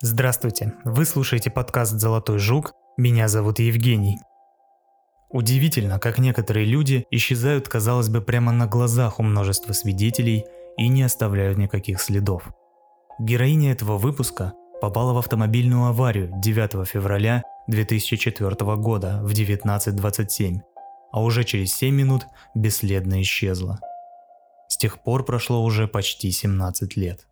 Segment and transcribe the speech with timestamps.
[0.00, 4.20] Здравствуйте, вы слушаете подкаст «Золотой жук», меня зовут Евгений.
[5.28, 10.44] Удивительно, как некоторые люди исчезают, казалось бы, прямо на глазах у множества свидетелей
[10.76, 12.44] и не оставляют никаких следов.
[13.18, 20.60] Героиня этого выпуска попала в автомобильную аварию 9 февраля 2004 года в 19.27,
[21.10, 22.24] а уже через 7 минут
[22.54, 23.80] бесследно исчезла.
[24.68, 27.26] С тех пор прошло уже почти 17 лет.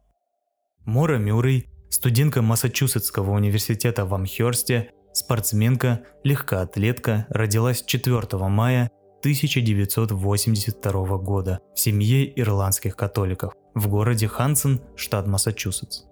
[0.84, 11.80] Мора Мюррей студентка Массачусетского университета в Амхерсте, спортсменка, легкоатлетка, родилась 4 мая 1982 года в
[11.80, 16.02] семье ирландских католиков в городе Хансен, штат Массачусетс.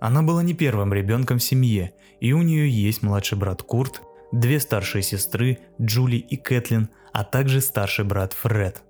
[0.00, 4.00] Она была не первым ребенком в семье, и у нее есть младший брат Курт,
[4.32, 8.82] две старшие сестры Джули и Кэтлин, а также старший брат Фред–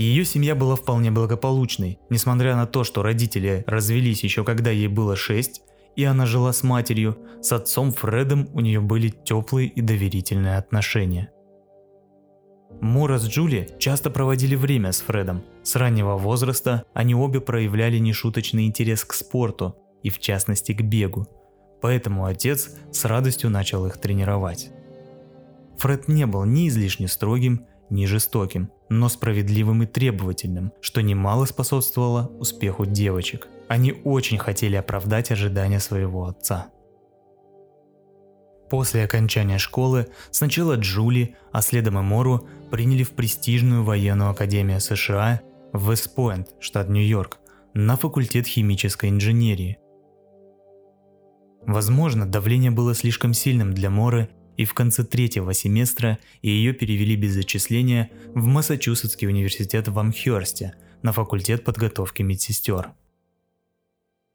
[0.00, 5.16] ее семья была вполне благополучной, несмотря на то, что родители развелись еще когда ей было
[5.16, 5.62] 6,
[5.96, 11.30] и она жила с матерью, с отцом Фредом у нее были теплые и доверительные отношения.
[12.80, 15.44] Мора с Джули часто проводили время с Фредом.
[15.62, 21.26] С раннего возраста они обе проявляли нешуточный интерес к спорту, и в частности к бегу.
[21.80, 24.70] Поэтому отец с радостью начал их тренировать.
[25.78, 32.28] Фред не был ни излишне строгим, не жестоким, но справедливым и требовательным, что немало способствовало
[32.38, 33.48] успеху девочек.
[33.68, 36.68] Они очень хотели оправдать ожидания своего отца.
[38.70, 45.40] После окончания школы сначала Джули, а следом и Мору приняли в престижную военную академию США
[45.72, 47.38] в Вестпойнт, штат Нью-Йорк,
[47.74, 49.78] на факультет химической инженерии.
[51.66, 57.32] Возможно, давление было слишком сильным для Моры, и в конце третьего семестра ее перевели без
[57.32, 62.92] зачисления в Массачусетский университет в Амхерсте на факультет подготовки медсестер.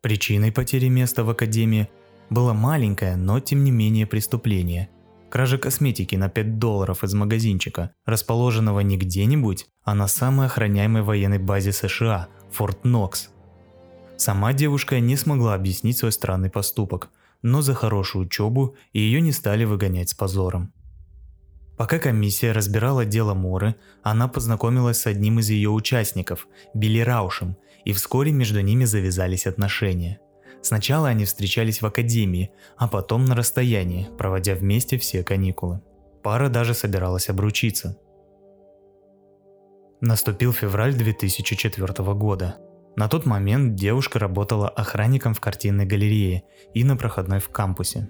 [0.01, 1.89] Причиной потери места в академии
[2.29, 4.89] было маленькое, но тем не менее преступление–
[5.29, 11.39] кража косметики на 5 долларов из магазинчика, расположенного не где-нибудь, а на самой охраняемой военной
[11.39, 13.29] базе США– Форт Нокс.
[14.17, 17.09] Сама девушка не смогла объяснить свой странный поступок–
[17.41, 20.73] но за хорошую учебу ее не стали выгонять с позором.
[21.77, 27.93] Пока комиссия разбирала дело Моры, она познакомилась с одним из ее участников, Билли Раушем, и
[27.93, 30.19] вскоре между ними завязались отношения.
[30.61, 35.81] Сначала они встречались в академии, а потом на расстоянии, проводя вместе все каникулы.
[36.21, 37.97] Пара даже собиралась обручиться.
[40.01, 42.57] Наступил февраль 2004 года.
[42.95, 46.43] На тот момент девушка работала охранником в картинной галерее
[46.73, 48.09] и на проходной в кампусе.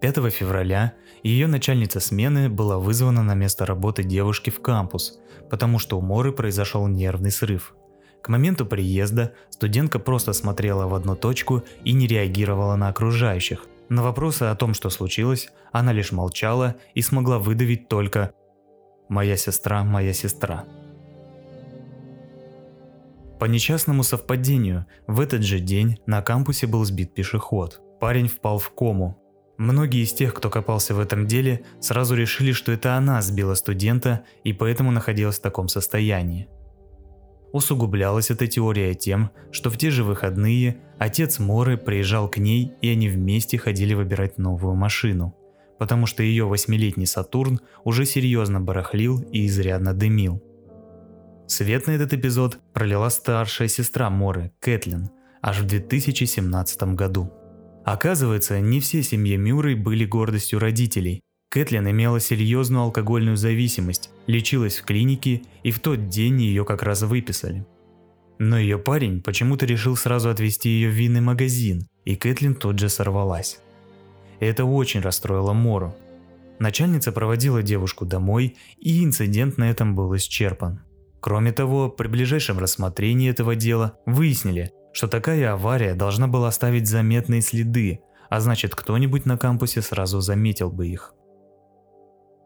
[0.00, 5.96] 5 февраля ее начальница смены была вызвана на место работы девушки в кампус, потому что
[5.96, 7.74] у Моры произошел нервный срыв.
[8.20, 13.66] К моменту приезда студентка просто смотрела в одну точку и не реагировала на окружающих.
[13.88, 18.32] На вопросы о том, что случилось, она лишь молчала и смогла выдавить только
[19.08, 20.64] «Моя сестра, моя сестра».
[23.42, 27.80] По несчастному совпадению, в этот же день на кампусе был сбит пешеход.
[27.98, 29.18] Парень впал в кому.
[29.58, 34.22] Многие из тех, кто копался в этом деле, сразу решили, что это она сбила студента
[34.44, 36.46] и поэтому находилась в таком состоянии.
[37.52, 42.90] Усугублялась эта теория тем, что в те же выходные отец Моры приезжал к ней и
[42.90, 45.34] они вместе ходили выбирать новую машину,
[45.80, 50.40] потому что ее восьмилетний Сатурн уже серьезно барахлил и изрядно дымил.
[51.46, 55.10] Свет на этот эпизод пролила старшая сестра Моры, Кэтлин,
[55.42, 57.32] аж в 2017 году.
[57.84, 61.20] Оказывается, не все семьи Мюррей были гордостью родителей.
[61.50, 67.02] Кэтлин имела серьезную алкогольную зависимость, лечилась в клинике и в тот день ее как раз
[67.02, 67.66] выписали.
[68.38, 72.88] Но ее парень почему-то решил сразу отвезти ее в винный магазин, и Кэтлин тут же
[72.88, 73.60] сорвалась.
[74.40, 75.94] Это очень расстроило Мору.
[76.58, 80.80] Начальница проводила девушку домой, и инцидент на этом был исчерпан.
[81.22, 87.42] Кроме того, при ближайшем рассмотрении этого дела выяснили, что такая авария должна была оставить заметные
[87.42, 91.14] следы, а значит кто-нибудь на кампусе сразу заметил бы их.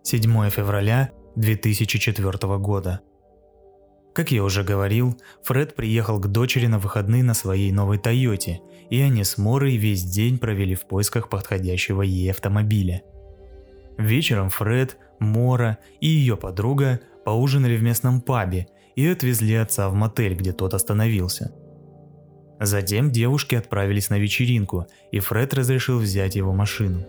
[0.02, 3.00] 7 февраля 2004 года.
[4.14, 9.00] Как я уже говорил, Фред приехал к дочери на выходные на своей новой Тойоте, и
[9.00, 13.02] они с Морой весь день провели в поисках подходящего ей автомобиля.
[13.96, 20.36] Вечером Фред, Мора и ее подруга поужинали в местном пабе и отвезли отца в мотель,
[20.36, 21.52] где тот остановился.
[22.60, 27.04] Затем девушки отправились на вечеринку, и Фред разрешил взять его машину.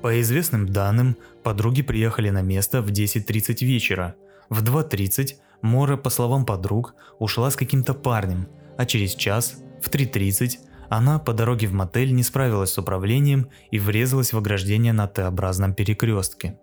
[0.00, 4.14] По известным данным, подруги приехали на место в 10.30 вечера.
[4.48, 8.48] В 2.30 Мора, по словам подруг, ушла с каким-то парнем,
[8.78, 10.52] а через час, в 3.30,
[10.88, 15.74] она по дороге в мотель не справилась с управлением и врезалась в ограждение на Т-образном
[15.74, 16.58] перекрестке.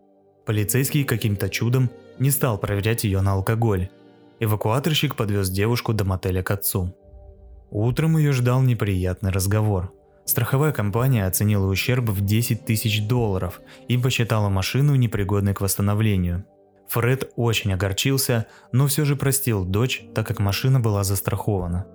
[0.47, 1.89] Полицейский каким-то чудом
[2.19, 3.89] не стал проверять ее на алкоголь.
[4.39, 6.95] Эвакуаторщик подвез девушку до мотеля к отцу.
[7.69, 9.93] Утром ее ждал неприятный разговор.
[10.25, 16.45] Страховая компания оценила ущерб в 10 тысяч долларов и посчитала машину непригодной к восстановлению.
[16.89, 21.87] Фред очень огорчился, но все же простил дочь, так как машина была застрахована.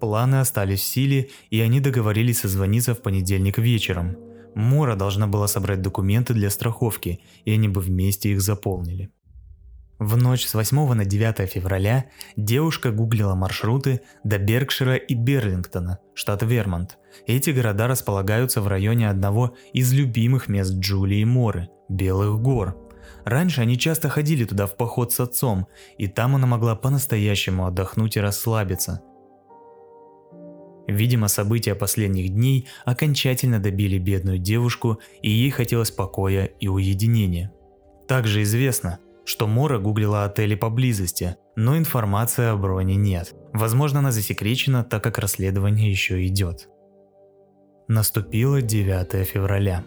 [0.00, 4.16] Планы остались в силе, и они договорились созвониться в понедельник вечером.
[4.54, 9.10] Мора должна была собрать документы для страховки, и они бы вместе их заполнили.
[10.04, 12.06] В ночь с 8 на 9 февраля
[12.36, 16.98] девушка гуглила маршруты до Беркшира и Берлингтона, штат Вермонт.
[17.28, 22.76] Эти города располагаются в районе одного из любимых мест Джулии Моры– Белых гор.
[23.24, 25.68] Раньше они часто ходили туда в поход с отцом,
[25.98, 29.02] и там она могла по-настоящему отдохнуть и расслабиться.
[30.88, 37.52] Видимо, события последних дней окончательно добили бедную девушку, и ей хотелось покоя и уединения.
[38.08, 43.34] Также известно, что Мора гуглила отели поблизости, но информации о броне нет.
[43.52, 46.68] Возможно, она засекречена, так как расследование еще идет.
[47.88, 49.84] Наступило 9 февраля.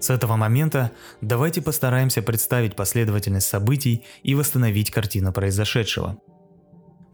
[0.00, 6.18] С этого момента давайте постараемся представить последовательность событий и восстановить картину произошедшего.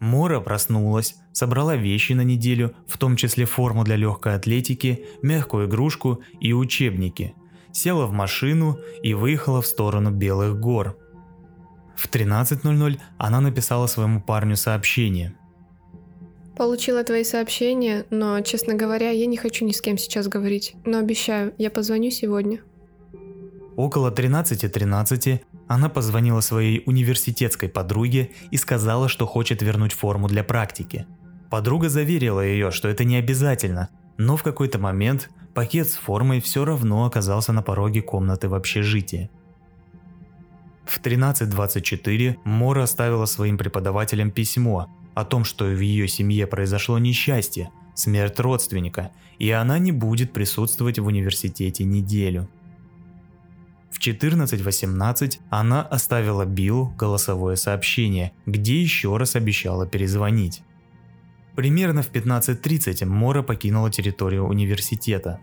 [0.00, 6.22] Мора проснулась, собрала вещи на неделю, в том числе форму для легкой атлетики, мягкую игрушку
[6.40, 7.34] и учебники.
[7.72, 10.98] Села в машину и выехала в сторону Белых гор.
[11.96, 15.34] В 13.00 она написала своему парню сообщение.
[16.56, 20.76] Получила твои сообщения, но, честно говоря, я не хочу ни с кем сейчас говорить.
[20.84, 22.60] Но обещаю, я позвоню сегодня.
[23.76, 30.44] Около 13.13 .13 она позвонила своей университетской подруге и сказала, что хочет вернуть форму для
[30.44, 31.06] практики.
[31.50, 36.64] Подруга заверила ее, что это не обязательно, но в какой-то момент пакет с формой все
[36.64, 39.30] равно оказался на пороге комнаты в общежитии.
[40.84, 47.70] В 13.24 Мора оставила своим преподавателям письмо о том, что в ее семье произошло несчастье,
[47.94, 52.48] смерть родственника, и она не будет присутствовать в университете неделю.
[53.90, 60.62] В 14.18 она оставила Биллу голосовое сообщение, где еще раз обещала перезвонить.
[61.54, 65.38] Примерно в 15.30 Мора покинула территорию университета.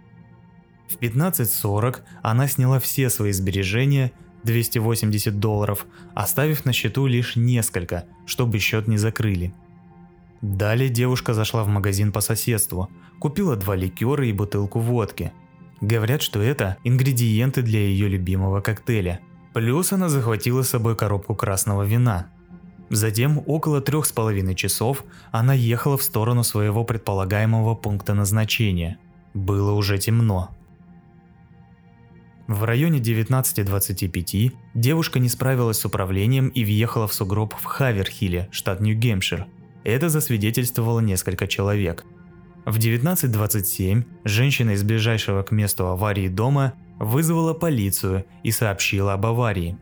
[0.89, 4.11] В 15.40 она сняла все свои сбережения,
[4.43, 9.53] 280 долларов, оставив на счету лишь несколько, чтобы счет не закрыли.
[10.41, 12.89] Далее девушка зашла в магазин по соседству,
[13.19, 15.31] купила два ликера и бутылку водки,
[15.81, 19.19] Говорят, что это ингредиенты для ее любимого коктейля.
[19.51, 22.27] Плюс она захватила с собой коробку красного вина.
[22.91, 28.99] Затем около трех с половиной часов она ехала в сторону своего предполагаемого пункта назначения.
[29.33, 30.51] Было уже темно.
[32.51, 38.81] В районе 19.25 девушка не справилась с управлением и въехала в сугроб в Хаверхилле, штат
[38.81, 39.47] Нью-Гемпшир.
[39.83, 42.05] Это засвидетельствовало несколько человек–
[42.65, 49.77] в 19.27 женщина из ближайшего к месту аварии дома вызвала полицию и сообщила об аварии.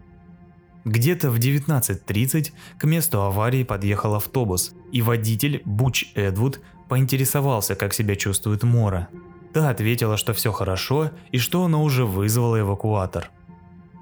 [0.86, 8.15] Где-то в 19.30 к месту аварии подъехал автобус, и водитель Буч Эдвуд поинтересовался, как себя
[8.15, 9.10] чувствует Мора.
[9.54, 13.32] Та ответила, что все хорошо и что она уже вызвала эвакуатор.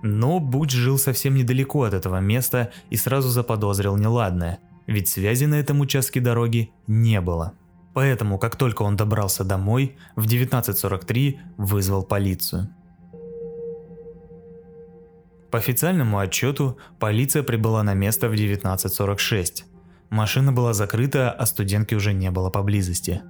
[0.04, 5.56] Но Буч жил совсем недалеко от этого места и сразу заподозрил неладное, ведь связи на
[5.56, 7.54] этом участке дороги не было.
[7.94, 12.70] Поэтому, как только он добрался домой, в 19.43 вызвал полицию.
[15.50, 19.63] По официальному отчету, полиция прибыла на место в 19.46.
[20.10, 23.24] Машина была закрыта, а студентки уже не было поблизости.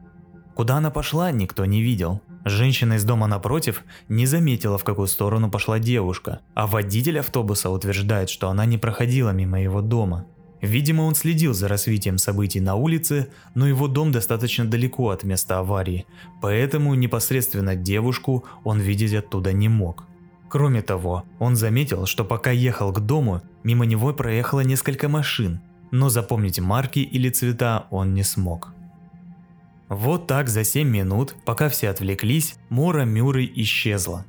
[0.57, 2.19] Куда она пошла, никто не видел.
[2.43, 8.31] Женщина из дома напротив не заметила, в какую сторону пошла девушка, а водитель автобуса утверждает,
[8.31, 10.25] что она не проходила мимо его дома.
[10.59, 15.59] Видимо, он следил за развитием событий на улице, но его дом достаточно далеко от места
[15.59, 16.07] аварии,
[16.41, 20.05] поэтому непосредственно девушку он видеть оттуда не мог.
[20.49, 25.61] Кроме того, он заметил, что пока ехал к дому, мимо него проехало несколько машин,
[25.91, 28.73] но запомнить марки или цвета он не смог.
[29.89, 34.25] Вот так за 7 минут, пока все отвлеклись, Мора Мюррей исчезла.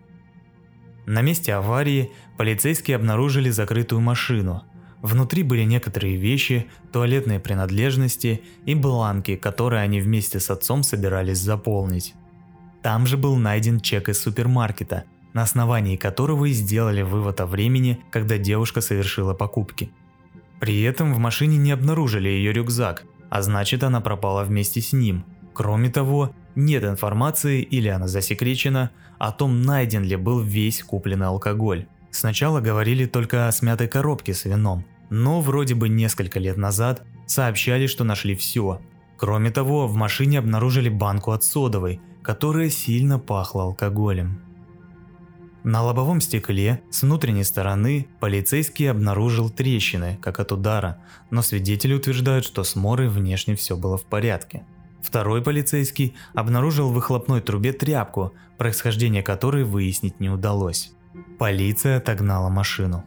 [1.07, 4.65] На месте аварии полицейские обнаружили закрытую машину–
[5.03, 12.15] Внутри были некоторые вещи, туалетные принадлежности и бланки, которые они вместе с отцом собирались заполнить.
[12.83, 18.01] Там же был найден чек из супермаркета, на основании которого и сделали вывод о времени,
[18.11, 19.91] когда девушка совершила покупки.
[20.59, 25.25] При этом в машине не обнаружили ее рюкзак, а значит она пропала вместе с ним.
[25.59, 31.89] Кроме того, нет информации или она засекречена о том, найден ли был весь купленный алкоголь.
[32.13, 37.89] Сначала говорили только о смятой коробке с вином, но вроде бы несколько лет назад сообщали,
[37.89, 38.81] что нашли все.
[39.17, 44.41] Кроме того, в машине обнаружили банку от содовой, которая сильно пахла алкоголем.
[45.65, 52.45] На лобовом стекле с внутренней стороны полицейский обнаружил трещины, как от удара, но свидетели утверждают,
[52.45, 54.63] что с Морой внешне все было в порядке.
[55.03, 60.93] Второй полицейский обнаружил в выхлопной трубе тряпку, происхождение которой выяснить не удалось.
[61.39, 63.05] Полиция отогнала машину.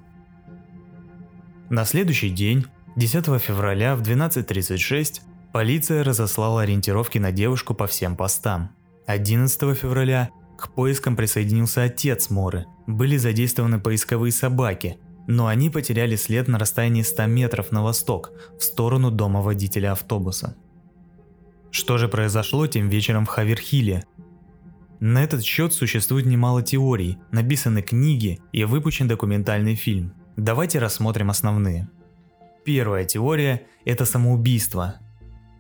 [1.70, 5.22] На следующий день, 10 февраля в 12.36,
[5.54, 8.72] полиция разослала ориентировки на девушку по всем постам.
[9.08, 12.66] 11 февраля к поискам присоединился отец Моры.
[12.88, 18.64] Были задействованы поисковые собаки, но они потеряли след на расстоянии 100 метров на восток, в
[18.64, 20.56] сторону дома водителя автобуса.
[21.72, 24.04] Что же произошло тем вечером в Хаверхиле?
[25.00, 30.14] На этот счет существует немало теорий, написаны книги и выпущен документальный фильм.
[30.36, 31.90] Давайте рассмотрим основные.
[32.66, 34.96] Первая теория– это самоубийство.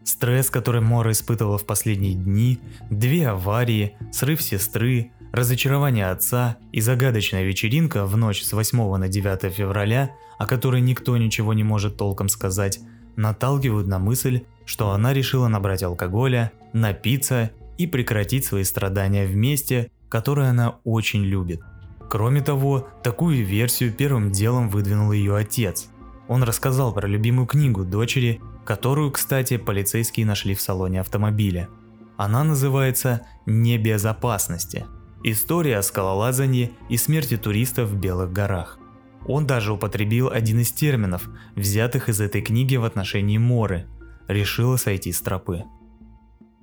[0.03, 7.43] Стресс, который Мора испытывала в последние дни, две аварии, срыв сестры, разочарование отца и загадочная
[7.43, 12.27] вечеринка в ночь с 8 на 9 февраля, о которой никто ничего не может толком
[12.29, 12.79] сказать,
[13.15, 19.91] наталкивают на мысль, что она решила набрать алкоголя, напиться и прекратить свои страдания в месте,
[20.09, 21.61] которое она очень любит.
[22.09, 25.87] Кроме того, такую версию первым делом выдвинул ее отец.
[26.27, 31.69] Он рассказал про любимую книгу дочери, которую, кстати, полицейские нашли в салоне автомобиля.
[32.17, 34.85] Она называется «Небезопасности.
[35.23, 38.77] История о скалолазании и смерти туристов в Белых горах».
[39.25, 43.87] Он даже употребил один из терминов, взятых из этой книги в отношении Моры.
[44.27, 45.63] Решила сойти с тропы.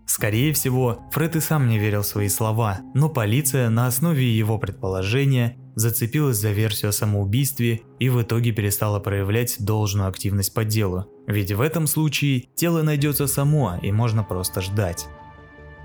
[0.06, 4.58] Скорее всего, Фред и сам не верил в свои слова, но полиция на основе его
[4.58, 11.06] предположения зацепилась за версию о самоубийстве и в итоге перестала проявлять должную активность по делу.
[11.26, 15.06] Ведь в этом случае тело найдется само и можно просто ждать.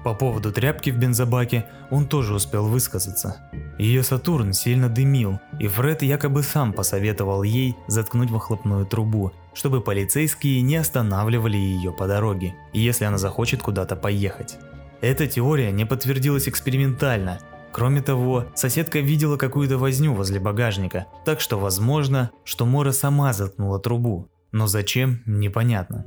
[0.03, 3.37] По поводу тряпки в бензобаке он тоже успел высказаться.
[3.77, 10.61] Ее Сатурн сильно дымил, и Фред якобы сам посоветовал ей заткнуть выхлопную трубу, чтобы полицейские
[10.61, 14.57] не останавливали ее по дороге, если она захочет куда-то поехать.
[15.01, 17.39] Эта теория не подтвердилась экспериментально.
[17.71, 23.79] Кроме того, соседка видела какую-то возню возле багажника, так что возможно, что Мора сама заткнула
[23.79, 24.29] трубу.
[24.51, 26.05] Но зачем, непонятно.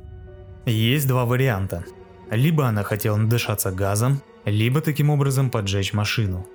[0.65, 1.83] Есть два варианта.
[2.29, 6.45] Либо она хотела надышаться газом, либо таким образом поджечь машину.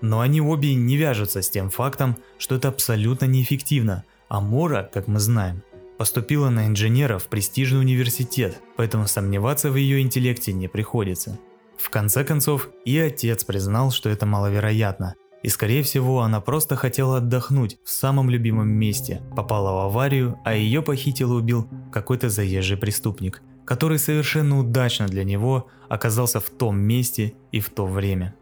[0.00, 5.06] Но они обе не вяжутся с тем фактом, что это абсолютно неэффективно, а Мора, как
[5.06, 5.62] мы знаем,
[5.96, 11.38] поступила на инженера в престижный университет, поэтому сомневаться в ее интеллекте не приходится.
[11.78, 17.18] В конце концов, и отец признал, что это маловероятно, и скорее всего она просто хотела
[17.18, 22.76] отдохнуть в самом любимом месте, попала в аварию, а ее похитил и убил какой-то заезжий
[22.76, 28.34] преступник– который совершенно удачно для него оказался в том месте и в то время.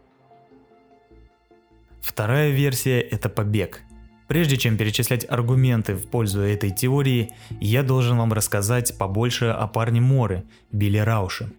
[2.01, 3.81] Вторая версия– это побег.
[4.27, 9.99] Прежде чем перечислять аргументы в пользу этой теории, я должен вам рассказать побольше о парне
[9.99, 11.51] Моры, Билли Рауше.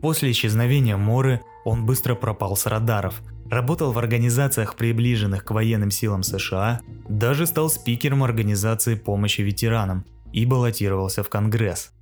[0.00, 6.22] После исчезновения Моры он быстро пропал с радаров, работал в организациях, приближенных к военным силам
[6.22, 11.92] США, даже стал спикером организации помощи ветеранам и баллотировался в Конгресс.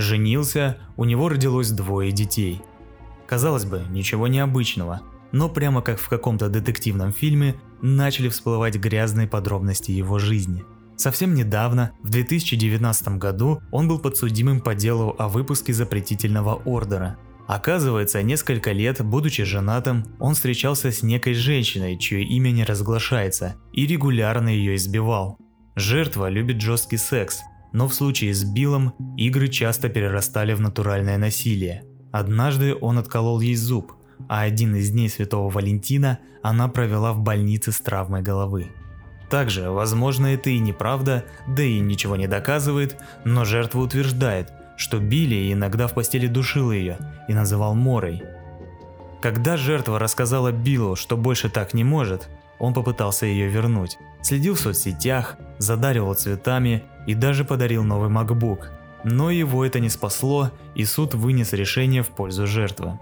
[0.00, 2.62] Женился, у него родилось двое детей.
[3.26, 9.90] Казалось бы, ничего необычного, но прямо как в каком-то детективном фильме начали всплывать грязные подробности
[9.90, 10.64] его жизни.
[10.96, 17.18] Совсем недавно, в 2019 году, он был подсудимым по делу о выпуске запретительного ордера.
[17.46, 23.86] Оказывается, несколько лет, будучи женатым, он встречался с некой женщиной, чье имя не разглашается, и
[23.86, 25.36] регулярно ее избивал.
[25.76, 27.40] Жертва любит жесткий секс,
[27.72, 31.84] но в случае с Биллом игры часто перерастали в натуральное насилие.
[32.12, 33.92] Однажды он отколол ей зуб,
[34.28, 38.68] а один из дней Святого Валентина она провела в больнице с травмой головы.
[39.30, 45.52] Также, возможно, это и неправда, да и ничего не доказывает, но жертва утверждает, что Билли
[45.52, 46.98] иногда в постели душил ее
[47.28, 48.22] и называл Морой.
[49.22, 53.98] Когда жертва рассказала Биллу, что больше так не может, он попытался ее вернуть.
[54.22, 58.66] Следил в соцсетях, задаривал цветами и даже подарил новый MacBook.
[59.04, 62.98] Но его это не спасло, и суд вынес решение в пользу жертвы.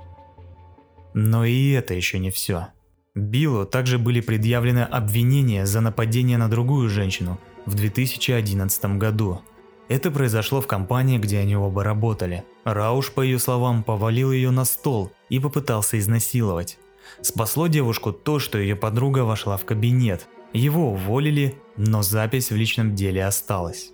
[1.15, 2.69] Но и это еще не все.
[3.15, 9.41] Биллу также были предъявлены обвинения за нападение на другую женщину в 2011 году.
[9.89, 12.45] Это произошло в компании, где они оба работали.
[12.65, 16.79] Рауш, по ее словам, повалил ее на стол и попытался изнасиловать.
[17.23, 20.29] Спасло девушку то, что ее подруга вошла в кабинет.
[20.53, 23.93] Его уволили, но запись в личном деле осталась.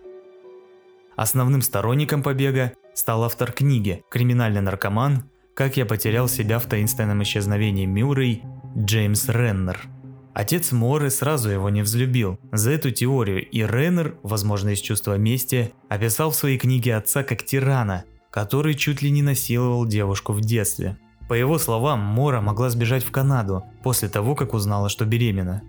[1.17, 5.25] Основным сторонником побега стал автор книги «Криминальный наркоман.
[5.55, 8.43] Как я потерял себя в таинственном исчезновении Мюррей»
[8.77, 9.81] Джеймс Реннер.
[10.33, 12.41] Отец Моры сразу его не взлюбил.
[12.51, 17.45] За эту теорию и Реннер, возможно из чувства мести, описал в своей книге отца как
[17.45, 20.99] тирана, который чуть ли не насиловал девушку в детстве.
[21.29, 25.63] По его словам, Мора могла сбежать в Канаду после того, как узнала, что беременна.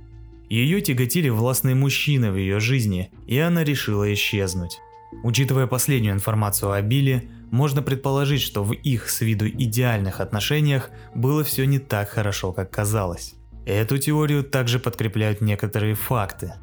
[0.49, 4.79] Ее тяготили властные мужчины в ее жизни, и она решила исчезнуть.
[5.23, 11.43] Учитывая последнюю информацию о Билли, можно предположить, что в их с виду идеальных отношениях было
[11.43, 13.33] все не так хорошо, как казалось.
[13.65, 16.53] Эту теорию также подкрепляют некоторые факты.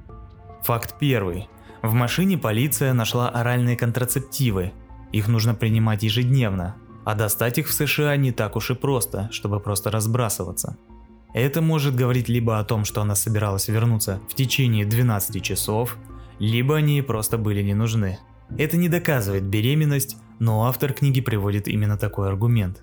[0.63, 1.49] Факт первый.
[1.83, 4.73] В машине полиция нашла оральные контрацептивы.
[5.11, 9.59] Их нужно принимать ежедневно, а достать их в США не так уж и просто, чтобы
[9.59, 10.77] просто разбрасываться.
[11.35, 15.97] Это может говорить либо о том, что она собиралась вернуться в течение 12 часов,
[16.39, 18.19] либо они просто были не нужны.
[18.59, 22.83] Это не доказывает беременность, но автор книги приводит именно такой аргумент.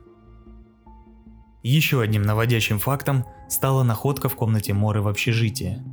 [1.61, 5.83] Еще одним наводящим фактом стала находка в комнате Моры в общежитии.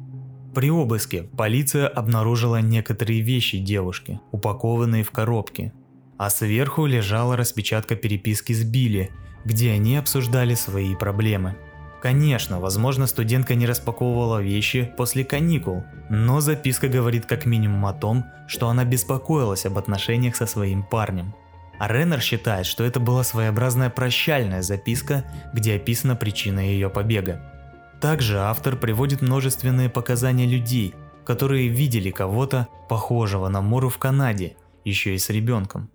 [0.55, 5.73] При обыске полиция обнаружила некоторые вещи девушки, упакованные в коробки,
[6.17, 9.11] а сверху лежала распечатка переписки с Билли,
[9.45, 11.57] где они обсуждали свои проблемы.
[12.01, 18.27] Конечно, возможно, студентка не распаковывала вещи после каникул, но записка говорит как минимум о том,
[18.47, 21.35] что она беспокоилась об отношениях со своим парнем.
[21.79, 27.53] А Реннер считает, что это была своеобразная прощальная записка, где описана причина ее побега.
[28.01, 35.15] Также автор приводит множественные показания людей, которые видели кого-то, похожего на Мору в Канаде, еще
[35.15, 35.91] и с ребенком.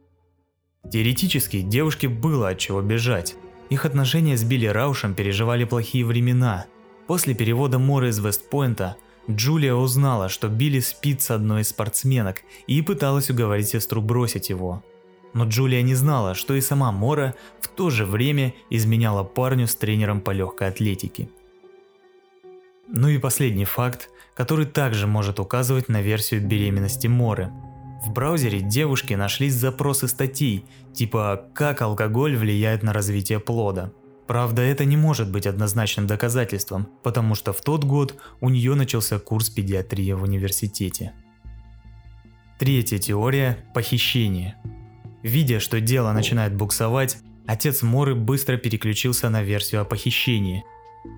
[0.92, 3.36] Теоретически девушке было от чего бежать,
[3.72, 6.66] их отношения с Билли Раушем переживали плохие времена.
[7.08, 8.98] После перевода Мора из Вестпойнта,
[9.30, 14.84] Джулия узнала, что Билли спит с одной из спортсменок и пыталась уговорить сестру бросить его.
[15.34, 19.76] Но Джулия не знала, что и сама Мора в то же время изменяла парню с
[19.76, 21.30] тренером по легкой атлетике.
[22.90, 27.50] Ну и последний факт, который также может указывать на версию беременности Моры–
[28.02, 33.92] в браузере девушки нашлись запросы статей, типа «Как алкоголь влияет на развитие плода».
[34.26, 39.20] Правда, это не может быть однозначным доказательством, потому что в тот год у нее начался
[39.20, 41.14] курс педиатрии в университете.
[42.58, 44.56] Третья теория– похищение.
[45.22, 50.64] Видя, что дело начинает буксовать, отец Моры быстро переключился на версию о похищении.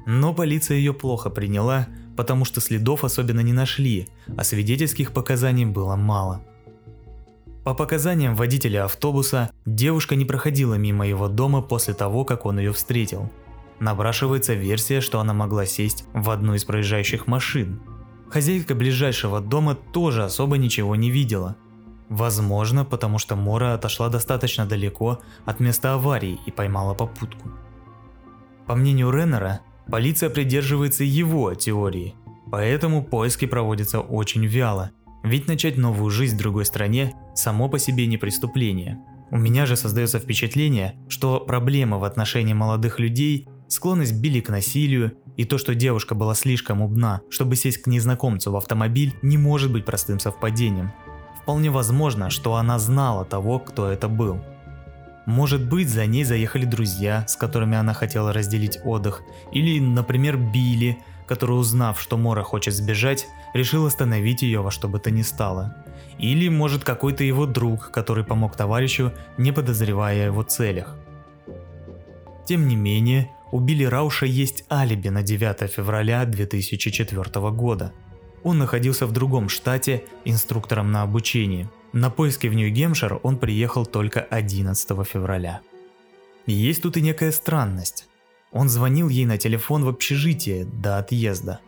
[0.05, 5.95] Но полиция ее плохо приняла, потому что следов особенно не нашли, а свидетельских показаний было
[5.95, 6.41] мало–
[7.63, 12.73] по показаниям водителя автобуса, девушка не проходила мимо его дома после того, как он ее
[12.73, 13.31] встретил.
[13.79, 17.81] Напрашивается версия, что она могла сесть в одну из проезжающих машин.
[18.29, 21.55] Хозяйка ближайшего дома тоже особо ничего не видела.
[22.09, 27.49] Возможно, потому что Мора отошла достаточно далеко от места аварии и поймала попутку.
[28.67, 32.15] По мнению Реннера, полиция придерживается его теории,
[32.51, 34.91] поэтому поиски проводятся очень вяло–
[35.23, 38.99] ведь начать новую жизнь в другой стране само по себе не преступление.
[39.31, 45.13] У меня же создается впечатление, что проблема в отношении молодых людей, склонность Билли к насилию
[45.37, 49.71] и то, что девушка была слишком умна, чтобы сесть к незнакомцу в автомобиль, не может
[49.71, 50.93] быть простым совпадением.
[51.41, 54.39] Вполне возможно, что она знала того, кто это был.
[55.25, 60.97] Может быть, за ней заехали друзья, с которыми она хотела разделить отдых, или, например, Билли,
[61.27, 65.75] который, узнав, что Мора хочет сбежать, решил остановить ее во что бы то ни стало.
[66.19, 70.95] Или, может, какой-то его друг, который помог товарищу, не подозревая о его целях.
[72.45, 77.93] Тем не менее, у Билли Рауша есть алиби на 9 февраля 2004 года.
[78.43, 81.69] Он находился в другом штате инструктором на обучении.
[81.93, 85.61] На поиски в Нью-Гемшир он приехал только 11 февраля.
[86.45, 88.07] Есть тут и некая странность.
[88.53, 91.59] Он звонил ей на телефон в общежитие до отъезда,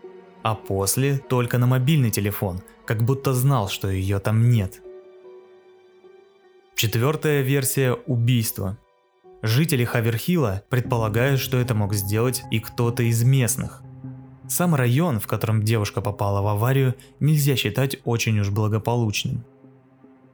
[0.44, 4.82] а после только на мобильный телефон, как будто знал, что ее там нет.
[6.76, 8.78] Четвертая версия– убийство.
[9.42, 13.82] Жители Хаверхилла предполагают, что это мог сделать и кто-то из местных.
[14.48, 19.44] Сам район, в котором девушка попала в аварию, нельзя считать очень уж благополучным.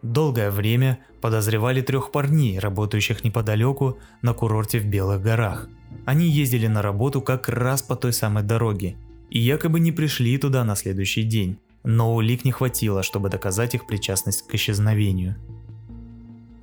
[0.02, 5.70] Долгое время подозревали трех парней, работающих неподалеку на курорте в Белых горах–
[6.06, 8.96] они ездили на работу как раз по той самой дороге
[9.30, 13.88] и якобы не пришли туда на следующий день, но улик не хватило, чтобы доказать их
[13.88, 15.36] причастность к исчезновению.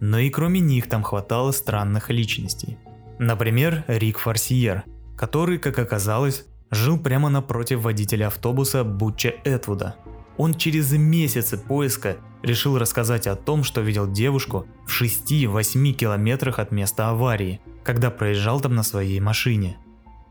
[0.01, 2.79] но и кроме них там хватало странных личностей.
[3.19, 4.85] Например, Рик Фарсиер,
[5.17, 9.97] который, как оказалось, жил прямо напротив водителя автобуса Бутча Этвуда.
[10.37, 16.73] Он через месяцы поиска решил рассказать о том, что видел девушку в 6-8 километрах от
[16.73, 19.79] места аварии, когда проезжал там на своей машине.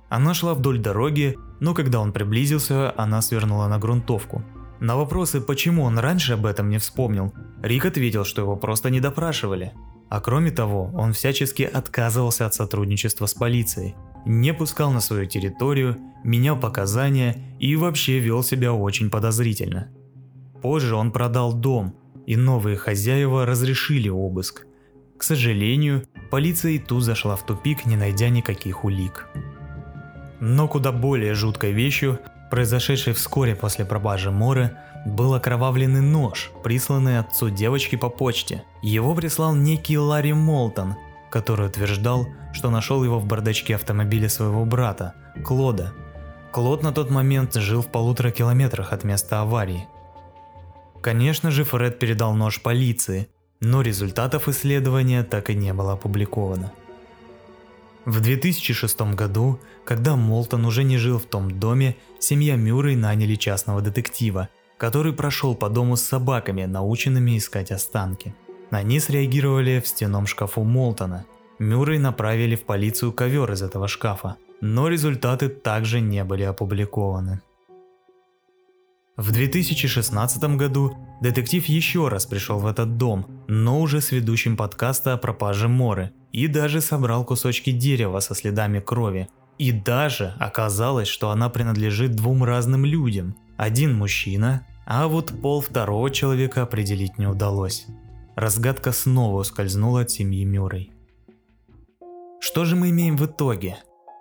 [0.09, 4.43] Она шла вдоль дороги, но когда он приблизился, она свернула на грунтовку.
[4.79, 8.99] На вопросы, почему он раньше об этом не вспомнил, Рик ответил, что его просто не
[8.99, 9.73] допрашивали.
[10.09, 15.97] А кроме того, он всячески отказывался от сотрудничества с полицией, не пускал на свою территорию,
[16.23, 19.89] менял показания и вообще вел себя очень подозрительно.
[20.61, 24.65] Позже он продал дом, и новые хозяева разрешили обыск.
[25.17, 29.27] К сожалению, полиция и тут зашла в тупик, не найдя никаких улик.
[30.39, 32.19] Но куда более жуткой вещью,
[32.51, 38.63] произошедшей вскоре после пропажи Моры, был окровавленный нож, присланный отцу девочки по почте.
[38.81, 40.95] Его прислал некий Ларри Молтон,
[41.31, 45.13] который утверждал, что нашел его в бардачке автомобиля своего брата,
[45.45, 45.93] Клода.
[46.51, 49.87] Клод на тот момент жил в полутора километрах от места аварии.
[51.01, 53.29] Конечно же, Фред передал нож полиции,
[53.59, 56.71] но результатов исследования так и не было опубликовано.
[58.05, 63.81] В 2006 году, когда Молтон уже не жил в том доме, семья Мюррей наняли частного
[63.81, 68.33] детектива, который прошел по дому с собаками, наученными искать останки.
[68.69, 71.25] Они среагировали в стенном шкафу Молтона.
[71.59, 77.41] Мюррей направили в полицию ковер из этого шкафа, но результаты также не были опубликованы.
[79.17, 85.13] В 2016 году детектив еще раз пришел в этот дом, но уже с ведущим подкаста
[85.13, 89.27] о пропаже Моры, и даже собрал кусочки дерева со следами крови.
[89.57, 93.35] И даже оказалось, что она принадлежит двум разным людям.
[93.57, 97.87] Один мужчина, а вот пол второго человека определить не удалось.
[98.35, 100.91] Разгадка снова ускользнула от семьи Мюррей.
[102.39, 103.77] Что же мы имеем в итоге?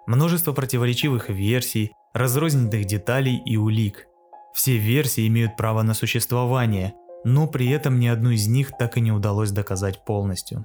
[0.06, 4.06] Множество противоречивых версий, разрозненных деталей и улик–
[4.56, 9.02] все версии имеют право на существование, но при этом ни одну из них так и
[9.02, 10.64] не удалось доказать полностью.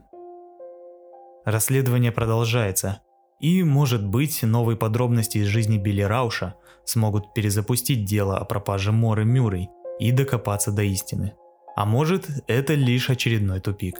[1.43, 3.01] Расследование продолжается,
[3.41, 9.25] и, может быть, новые подробности из жизни Билли Рауша смогут перезапустить дело о пропаже Моры
[9.25, 11.33] Мюррей и докопаться до истины.
[11.75, 13.99] А может, это лишь очередной тупик.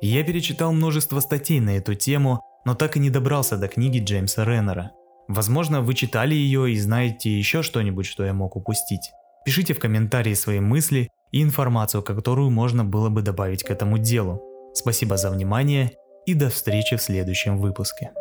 [0.00, 4.44] Я перечитал множество статей на эту тему, но так и не добрался до книги Джеймса
[4.44, 4.92] Реннера–
[5.28, 9.10] Возможно, вы читали ее и знаете еще что-нибудь, что я мог упустить.
[9.44, 14.42] Пишите в комментарии свои мысли и информацию, которую можно было бы добавить к этому делу.
[14.74, 15.92] Спасибо за внимание
[16.26, 18.12] и до встречи в следующем выпуске.